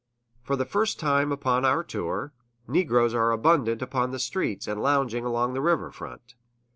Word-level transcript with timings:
For 0.41 0.55
the 0.55 0.65
first 0.65 0.99
time 0.99 1.31
upon 1.31 1.63
our 1.63 1.83
tour, 1.83 2.33
negroes 2.67 3.13
are 3.13 3.29
abundant 3.29 3.83
upon 3.83 4.09
the 4.09 4.17
streets 4.17 4.67
and 4.67 4.81
lounging 4.81 5.25
along 5.25 5.53
the 5.53 5.61
river 5.61 5.91
front. 5.91 6.33